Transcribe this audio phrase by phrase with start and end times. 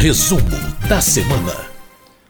[0.00, 0.40] Resumo
[0.88, 1.52] da semana.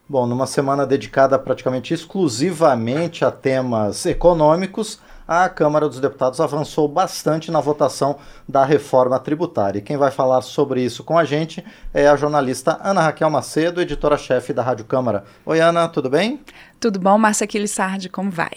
[0.08, 7.48] Bom, numa semana dedicada praticamente exclusivamente a temas econômicos, a Câmara dos Deputados avançou bastante
[7.48, 8.16] na votação
[8.48, 9.78] da reforma tributária.
[9.78, 11.64] E quem vai falar sobre isso com a gente
[11.94, 15.22] é a jornalista Ana Raquel Macedo, editora-chefe da Rádio Câmara.
[15.46, 16.40] Oi, Ana, tudo bem?
[16.80, 18.50] Tudo bom, Márcia Aquilissardi, como vai?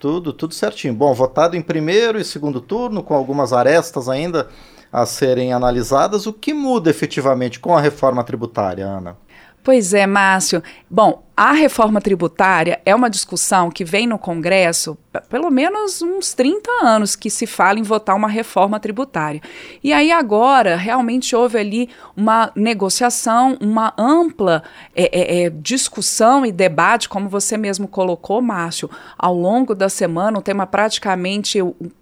[0.00, 0.92] Tudo, tudo certinho.
[0.92, 4.48] Bom, votado em primeiro e segundo turno, com algumas arestas ainda
[4.96, 6.26] a serem analisadas.
[6.26, 9.14] O que muda efetivamente com a reforma tributária, Ana?
[9.62, 10.62] Pois é, Márcio.
[10.88, 16.70] Bom, a reforma tributária é uma discussão que vem no Congresso pelo menos uns 30
[16.82, 19.40] anos que se fala em votar uma reforma tributária.
[19.82, 24.62] E aí agora realmente houve ali uma negociação, uma ampla
[24.94, 30.38] é, é, é discussão e debate, como você mesmo colocou, Márcio, ao longo da semana,
[30.38, 31.58] um tema praticamente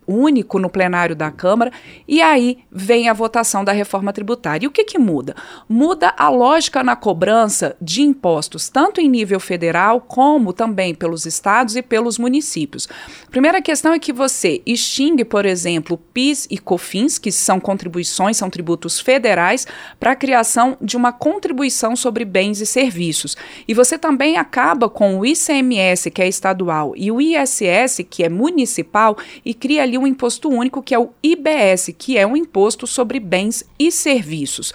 [0.07, 1.73] único no plenário da Câmara,
[2.07, 4.65] e aí vem a votação da reforma tributária.
[4.65, 5.35] E o que, que muda?
[5.69, 11.25] Muda a lógica na cobrança de impostos, tanto em nível nível federal, como também pelos
[11.25, 12.87] estados e pelos municípios.
[13.31, 18.51] Primeira questão é que você extingue, por exemplo, PIS e COFINS, que são contribuições, são
[18.51, 19.67] tributos federais,
[19.99, 23.35] para a criação de uma contribuição sobre bens e serviços.
[23.67, 28.29] E você também acaba com o ICMS, que é estadual, e o ISS, que é
[28.29, 32.87] municipal, e cria ali um imposto único, que é o IBS, que é um imposto
[32.87, 34.75] sobre bens e serviços.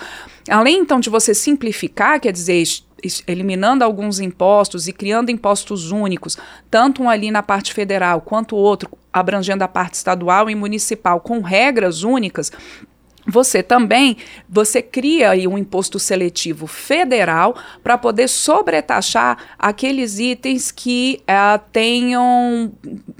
[0.50, 2.64] Além então de você simplificar, quer dizer,
[3.28, 6.38] eliminando alguns impostos e criando impostos únicos,
[6.70, 11.20] tanto um ali na parte federal quanto o outro abrangendo a parte estadual e municipal
[11.20, 12.52] com regras únicas,
[13.30, 21.62] você também você cria um imposto seletivo federal para poder sobretaxar aqueles itens que uh,
[21.72, 22.72] tenham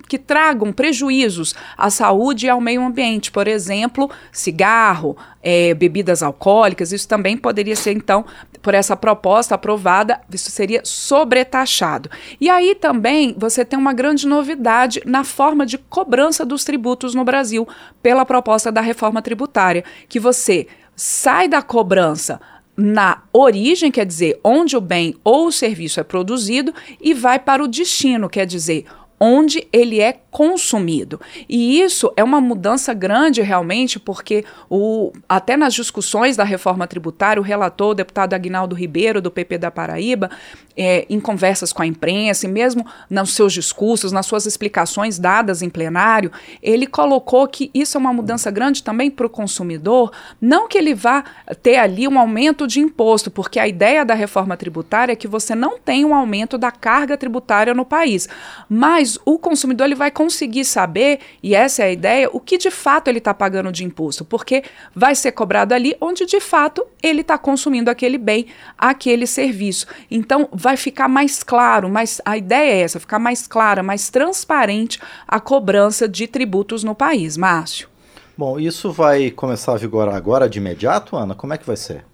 [0.08, 6.92] que tragam prejuízos à saúde e ao meio ambiente, por exemplo, cigarro, é, bebidas alcoólicas,
[6.92, 8.26] isso também poderia ser, então,
[8.62, 12.10] por essa proposta aprovada, isso seria sobretaxado.
[12.40, 17.24] E aí também você tem uma grande novidade na forma de cobrança dos tributos no
[17.24, 17.68] Brasil,
[18.02, 22.40] pela proposta da reforma tributária, que você sai da cobrança
[22.76, 27.62] na origem, quer dizer, onde o bem ou o serviço é produzido, e vai para
[27.62, 28.86] o destino, quer dizer,
[29.20, 31.20] onde ele é consumido.
[31.48, 37.42] E isso é uma mudança grande realmente, porque o, até nas discussões da reforma tributária,
[37.42, 40.30] o relator, o deputado Aguinaldo Ribeiro, do PP da Paraíba,
[40.78, 45.62] é, em conversas com a imprensa e mesmo nos seus discursos, nas suas explicações dadas
[45.62, 46.32] em plenário,
[46.62, 50.94] ele colocou que isso é uma mudança grande também para o consumidor, não que ele
[50.94, 51.24] vá
[51.62, 55.56] ter ali um aumento de imposto, porque a ideia da reforma tributária é que você
[55.56, 58.30] não tem um aumento da carga tributária no país,
[58.70, 62.70] mas o consumidor ele vai conseguir saber, e essa é a ideia, o que de
[62.70, 67.22] fato ele está pagando de imposto, porque vai ser cobrado ali onde de fato ele
[67.22, 69.88] está consumindo aquele bem, aquele serviço.
[70.12, 75.00] Então vai ficar mais claro, mas a ideia é essa, ficar mais clara, mais transparente
[75.28, 77.38] a cobrança de tributos no país.
[77.38, 77.90] Márcio.
[78.38, 81.36] Bom, isso vai começar a vigorar agora de imediato, Ana?
[81.36, 82.06] Como é que vai ser?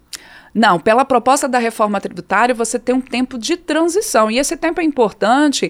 [0.55, 4.31] Não, pela proposta da reforma tributária, você tem um tempo de transição.
[4.31, 5.69] E esse tempo é importante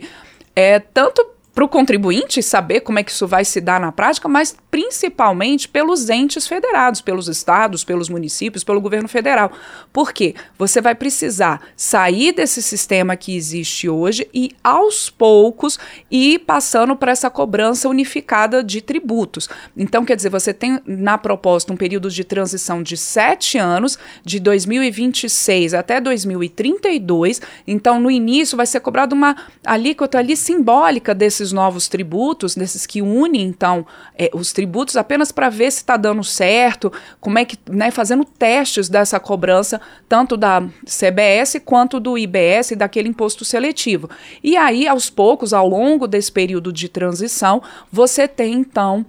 [0.55, 4.27] é, tanto para o contribuinte saber como é que isso vai se dar na prática,
[4.27, 9.49] mas principalmente pelos entes federados, pelos estados, pelos municípios, pelo governo federal.
[9.93, 10.35] Por quê?
[10.57, 15.79] Você vai precisar sair desse sistema que existe hoje e, aos poucos,
[16.11, 19.47] ir passando para essa cobrança unificada de tributos.
[19.77, 24.41] Então, quer dizer, você tem na proposta um período de transição de sete anos, de
[24.41, 27.41] 2026 até 2032.
[27.65, 32.85] Então, no início, vai ser cobrada uma alíquota ali simbólica desses desses novos tributos, desses
[32.85, 33.85] que unem, então,
[34.17, 38.25] é, os tributos apenas para ver se está dando certo, como é que, né, fazendo
[38.25, 39.79] testes dessa cobrança,
[40.09, 44.09] tanto da CBS quanto do IBS, daquele imposto seletivo.
[44.43, 49.05] E aí, aos poucos, ao longo desse período de transição, você tem, então,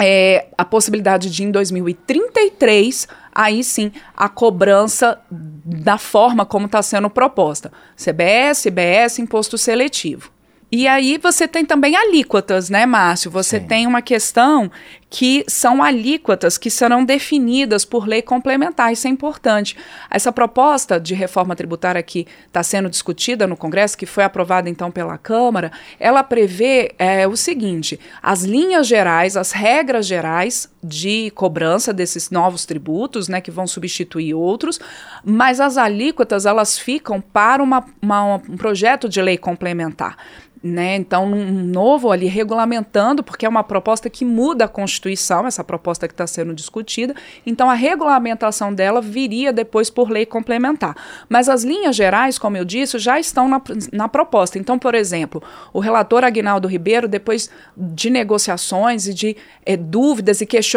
[0.00, 7.08] é, a possibilidade de, em 2033, aí sim, a cobrança da forma como está sendo
[7.10, 7.72] proposta.
[7.96, 10.35] CBS, IBS, imposto seletivo.
[10.70, 13.30] E aí você tem também alíquotas, né, Márcio?
[13.30, 13.66] Você Sim.
[13.66, 14.70] tem uma questão
[15.08, 18.92] que são alíquotas que serão definidas por lei complementar.
[18.92, 19.76] Isso é importante.
[20.10, 24.90] Essa proposta de reforma tributária que está sendo discutida no Congresso, que foi aprovada então
[24.90, 25.70] pela Câmara,
[26.00, 32.64] ela prevê é, o seguinte: as linhas gerais, as regras gerais de cobrança desses novos
[32.64, 34.78] tributos, né, que vão substituir outros,
[35.24, 40.16] mas as alíquotas elas ficam para uma, uma, um projeto de lei complementar.
[40.62, 40.96] Né?
[40.96, 46.08] Então, um novo ali regulamentando, porque é uma proposta que muda a Constituição, essa proposta
[46.08, 47.14] que está sendo discutida.
[47.46, 50.96] Então, a regulamentação dela viria depois por lei complementar.
[51.28, 53.62] Mas as linhas gerais, como eu disse, já estão na,
[53.92, 54.58] na proposta.
[54.58, 55.40] Então, por exemplo,
[55.72, 60.75] o relator Aguinaldo Ribeiro, depois de negociações e de é, dúvidas e questionamentos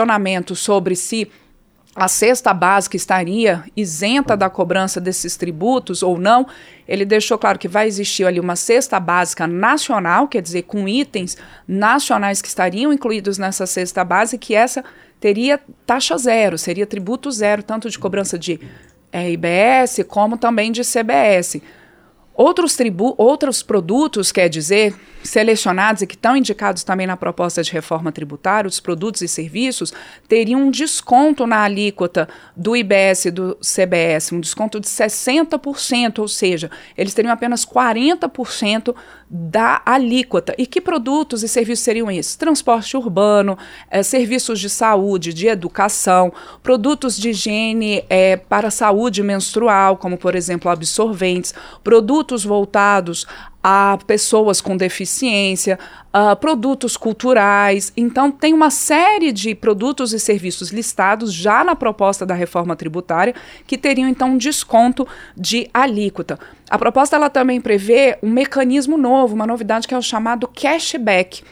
[0.56, 1.30] sobre se
[1.96, 6.48] a cesta básica estaria isenta da cobrança desses tributos ou não,
[6.88, 11.36] ele deixou claro que vai existir ali uma cesta básica nacional, quer dizer, com itens
[11.68, 14.84] nacionais que estariam incluídos nessa cesta básica, que essa
[15.20, 18.60] teria taxa zero, seria tributo zero, tanto de cobrança de
[19.12, 21.62] é, IBS como também de CBS.
[22.34, 27.72] Outros, tribu outros produtos, quer dizer, selecionados e que estão indicados também na proposta de
[27.72, 29.94] reforma tributária, os produtos e serviços,
[30.28, 36.28] teriam um desconto na alíquota do IBS e do CBS, um desconto de 60%, ou
[36.28, 38.96] seja, eles teriam apenas 40%
[39.30, 40.56] da alíquota.
[40.58, 42.36] E que produtos e serviços seriam esses?
[42.36, 43.58] Transporte urbano,
[43.92, 46.34] eh, serviços de saúde, de educação,
[46.64, 53.28] produtos de higiene eh, para saúde menstrual, como por exemplo absorventes, produtos voltados
[53.64, 55.78] a pessoas com deficiência,
[56.14, 57.92] a produtos culturais.
[57.96, 63.36] Então, tem uma série de produtos e serviços listados já na proposta da reforma tributária
[63.68, 66.40] que teriam, então, um desconto de alíquota.
[66.70, 71.44] A proposta ela também prevê um mecanismo novo, uma novidade que é o chamado cashback,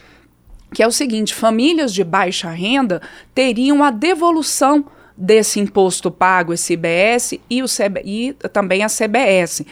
[0.72, 3.02] que é o seguinte: famílias de baixa renda
[3.34, 4.86] teriam a devolução
[5.18, 9.62] desse imposto pago, esse IBS e, o CB, e também a CBS.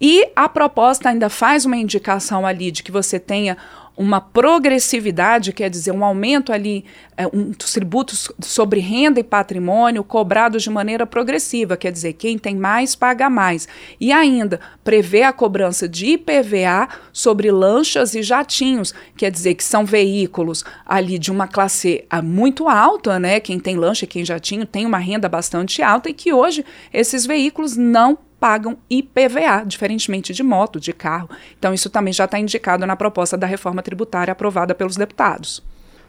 [0.00, 3.56] E a proposta ainda faz uma indicação ali de que você tenha
[3.96, 6.84] uma progressividade, quer dizer, um aumento ali
[7.16, 12.36] é, um, dos tributos sobre renda e patrimônio cobrados de maneira progressiva, quer dizer, quem
[12.36, 13.66] tem mais paga mais.
[13.98, 19.84] E ainda prevê a cobrança de IPVA sobre lanchas e jatinhos, quer dizer, que são
[19.84, 23.40] veículos ali de uma classe ah, muito alta, né?
[23.40, 27.24] Quem tem lancha e quem jatinho tem uma renda bastante alta e que hoje esses
[27.24, 31.28] veículos não pagam IPVA, diferentemente de moto, de carro.
[31.58, 35.62] Então, isso também já está indicado na proposta da reforma tributária aprovada pelos deputados.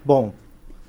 [0.03, 0.33] Bom,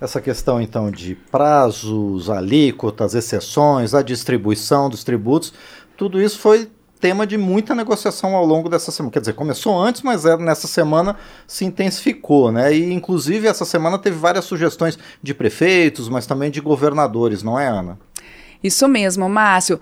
[0.01, 5.53] essa questão então de prazos, alíquotas, exceções, a distribuição dos tributos,
[5.97, 6.71] tudo isso foi
[7.01, 9.13] tema de muita negociação ao longo dessa semana.
[9.13, 12.75] Quer dizer, começou antes, mas é, nessa semana se intensificou, né?
[12.75, 17.69] E inclusive essa semana teve várias sugestões de prefeitos, mas também de governadores, não é,
[17.69, 17.99] Ana?
[18.63, 19.81] Isso mesmo, Márcio.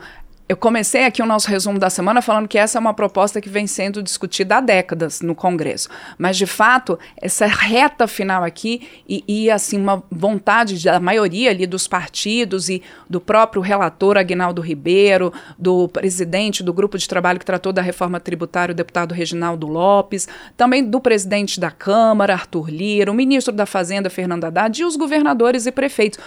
[0.48, 3.48] Eu comecei aqui o nosso resumo da semana falando que essa é uma proposta que
[3.48, 5.88] vem sendo discutida há décadas no Congresso.
[6.16, 11.66] Mas, de fato, essa reta final aqui e, e assim, uma vontade da maioria ali
[11.66, 17.44] dos partidos e do próprio relator Aguinaldo Ribeiro, do presidente do grupo de trabalho que
[17.44, 23.10] tratou da reforma tributária, o deputado Reginaldo Lopes, também do presidente da Câmara, Arthur Lira,
[23.10, 26.20] o ministro da Fazenda, Fernando Haddad, e os governadores e prefeitos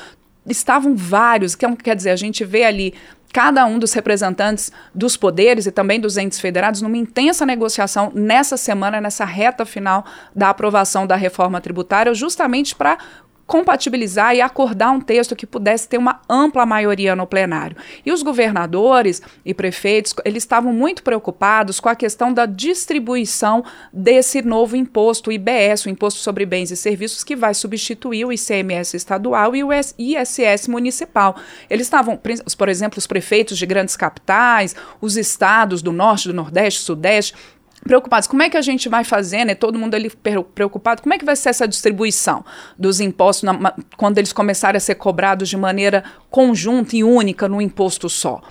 [0.45, 2.94] estavam vários, que quer dizer, a gente vê ali
[3.31, 8.57] cada um dos representantes dos poderes e também dos entes federados numa intensa negociação nessa
[8.57, 10.05] semana, nessa reta final
[10.35, 12.97] da aprovação da reforma tributária, justamente para
[13.50, 17.75] compatibilizar e acordar um texto que pudesse ter uma ampla maioria no plenário.
[18.06, 24.44] E os governadores e prefeitos, eles estavam muito preocupados com a questão da distribuição desse
[24.44, 28.96] novo imposto, o IBS, o Imposto sobre Bens e Serviços, que vai substituir o ICMS
[28.96, 31.36] estadual e o ISS municipal.
[31.68, 32.19] Eles estavam,
[32.56, 37.34] por exemplo, os prefeitos de grandes capitais, os estados do norte, do nordeste, sudeste,
[37.83, 38.27] preocupados.
[38.27, 39.55] Como é que a gente vai fazer, né?
[39.55, 40.09] Todo mundo ali
[40.53, 41.01] preocupado.
[41.01, 42.43] Como é que vai ser essa distribuição
[42.77, 47.62] dos impostos na, quando eles começarem a ser cobrados de maneira conjunta e única no
[47.62, 48.41] imposto só?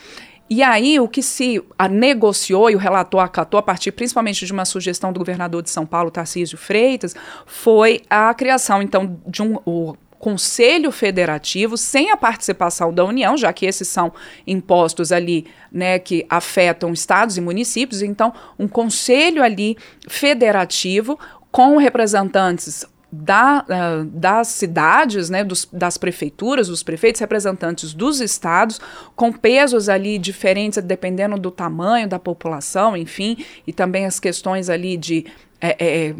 [0.50, 4.64] E aí, o que se negociou e o relator acatou, a partir principalmente de uma
[4.64, 9.58] sugestão do governador de São Paulo, Tarcísio Freitas, foi a criação, então, de um.
[9.66, 14.12] O, Conselho Federativo sem a participação da União, já que esses são
[14.46, 19.76] impostos ali, né, que afetam estados e municípios, então um conselho ali
[20.08, 21.18] federativo
[21.50, 28.80] com representantes da, uh, das cidades, né, dos, das prefeituras, dos prefeitos, representantes dos estados,
[29.16, 34.96] com pesos ali diferentes, dependendo do tamanho da população, enfim, e também as questões ali
[34.96, 35.25] de
[35.60, 36.14] é, é,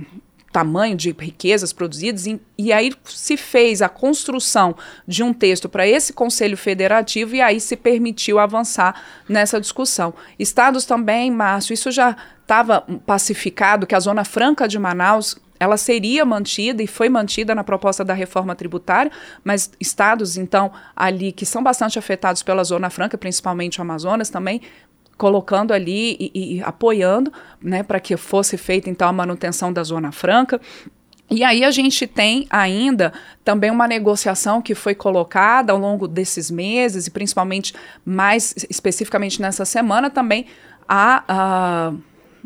[0.52, 4.74] tamanho de riquezas produzidas, e, e aí se fez a construção
[5.06, 8.94] de um texto para esse Conselho Federativo e aí se permitiu avançar
[9.28, 10.14] nessa discussão.
[10.38, 16.24] Estados também, Márcio, isso já estava pacificado que a Zona Franca de Manaus ela seria
[16.24, 19.10] mantida e foi mantida na proposta da reforma tributária,
[19.42, 24.62] mas estados, então, ali que são bastante afetados pela Zona Franca, principalmente o Amazonas, também
[25.18, 30.12] colocando ali e, e apoiando né, para que fosse feita então a manutenção da Zona
[30.12, 30.60] Franca.
[31.30, 33.12] E aí a gente tem ainda
[33.44, 39.66] também uma negociação que foi colocada ao longo desses meses, e principalmente mais especificamente nessa
[39.66, 40.46] semana, também
[40.88, 41.92] a, a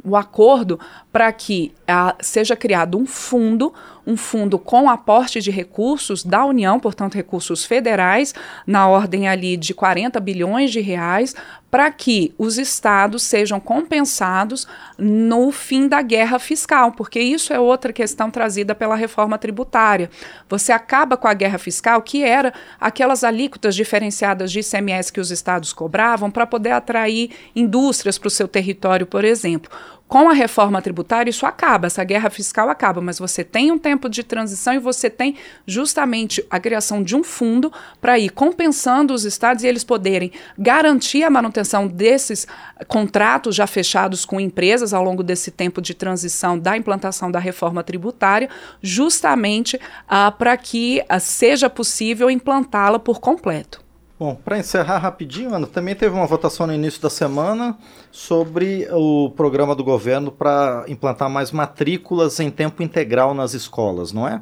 [0.05, 0.81] o acordo
[1.13, 3.73] para que a, seja criado um fundo,
[4.07, 8.35] um fundo com aporte de recursos da União, portanto, recursos federais,
[8.67, 11.35] na ordem ali de 40 bilhões de reais,
[11.71, 14.67] para que os estados sejam compensados
[14.99, 20.11] no fim da guerra fiscal, porque isso é outra questão trazida pela reforma tributária.
[20.51, 25.31] Você acaba com a guerra fiscal, que era aquelas alíquotas diferenciadas de ICMS que os
[25.31, 29.71] estados cobravam para poder atrair indústrias para o seu território, por exemplo.
[30.13, 34.11] Com a reforma tributária, isso acaba, essa guerra fiscal acaba, mas você tem um tempo
[34.11, 39.25] de transição e você tem justamente a criação de um fundo para ir compensando os
[39.25, 42.47] estados e eles poderem garantir a manutenção desses
[42.89, 47.83] contratos já fechados com empresas ao longo desse tempo de transição da implantação da reforma
[47.83, 48.51] tributária,
[48.83, 53.82] justamente ah, para que ah, seja possível implantá-la por completo.
[54.23, 57.77] Bom, para encerrar rapidinho, Ana, também teve uma votação no início da semana
[58.13, 64.29] sobre o programa do governo para implantar mais matrículas em tempo integral nas escolas, não
[64.29, 64.41] é?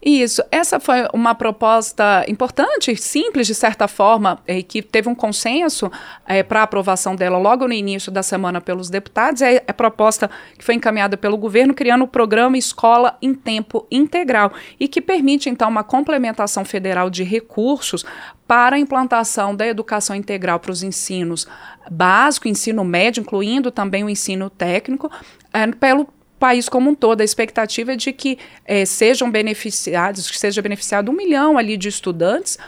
[0.00, 5.90] Isso, essa foi uma proposta importante, simples de certa forma, e que teve um consenso
[6.24, 9.42] é, para aprovação dela logo no início da semana pelos deputados.
[9.42, 14.52] É a proposta que foi encaminhada pelo governo, criando o programa Escola em Tempo Integral
[14.78, 18.04] e que permite então uma complementação federal de recursos
[18.46, 21.46] para a implantação da educação integral para os ensinos
[21.90, 25.10] básico, ensino médio, incluindo também o ensino técnico,
[25.52, 27.20] é, pelo país como um todo.
[27.20, 31.88] A expectativa é de que é, sejam beneficiados, que seja beneficiado um milhão ali de
[31.88, 32.58] estudantes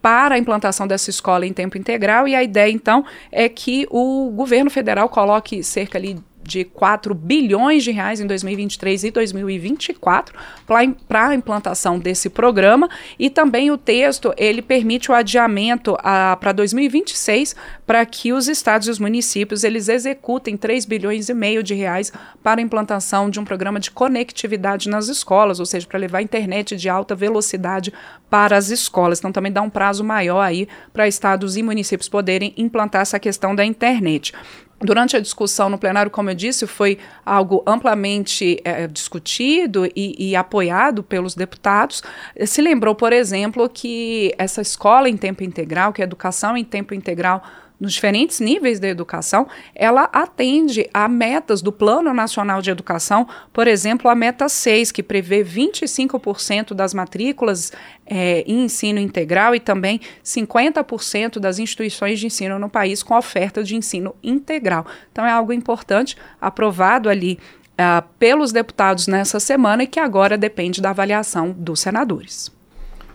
[0.00, 4.30] para a implantação dessa escola em tempo integral e a ideia então é que o
[4.30, 10.34] governo federal coloque cerca ali de 4 bilhões de reais em 2023 e 2024
[10.66, 12.88] para a implantação desse programa
[13.18, 15.94] e também o texto ele permite o adiamento
[16.40, 17.54] para 2026
[17.86, 22.10] para que os estados e os municípios eles executem 3 bilhões e meio de reais
[22.42, 26.76] para a implantação de um programa de conectividade nas escolas, ou seja, para levar internet
[26.76, 27.92] de alta velocidade
[28.30, 29.18] para as escolas.
[29.18, 33.54] Então também dá um prazo maior aí para estados e municípios poderem implantar essa questão
[33.54, 34.32] da internet.
[34.80, 40.36] Durante a discussão no plenário, como eu disse, foi algo amplamente é, discutido e, e,
[40.36, 42.00] apoiado pelos deputados.
[42.46, 46.94] Se lembrou, por exemplo, que essa escola em tempo integral, que a educação em tempo
[46.94, 47.42] integral
[47.80, 53.68] nos diferentes níveis da educação, ela atende a metas do Plano Nacional de Educação, por
[53.68, 57.72] exemplo, a meta 6, que prevê 25% das matrículas
[58.04, 63.62] é, em ensino integral e também 50% das instituições de ensino no país com oferta
[63.62, 64.84] de ensino integral.
[65.12, 67.38] Então é algo importante, aprovado ali
[67.74, 72.57] uh, pelos deputados nessa semana e que agora depende da avaliação dos senadores.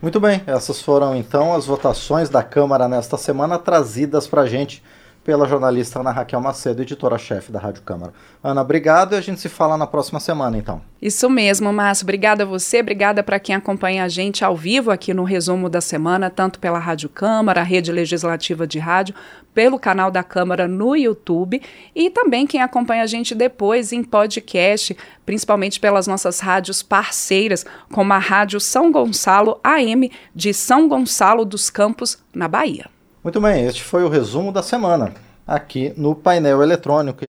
[0.04, 4.84] Muito bem, essas foram então as votações da Câmara nesta semana trazidas para a gente
[5.24, 8.14] pela jornalista Ana Raquel Macedo, editora-chefe da Rádio Câmara.
[8.44, 10.82] Ana, obrigado e a gente se fala na próxima semana, então.
[11.02, 12.04] Isso mesmo, Márcio.
[12.04, 15.80] Obrigada a você, obrigada para quem acompanha a gente ao vivo aqui no resumo da
[15.80, 19.16] semana, tanto pela Rádio Câmara, a Rede Legislativa de Rádio,
[19.54, 21.62] pelo canal da Câmara no YouTube
[21.96, 28.12] e também quem acompanha a gente depois em podcast, principalmente pelas nossas rádios parceiras, como
[28.14, 32.86] a Rádio São Gonçalo AM de São Gonçalo dos Campos, na Bahia.
[33.24, 35.14] Muito bem, este foi o resumo da semana
[35.48, 37.24] aqui no painel eletrônico.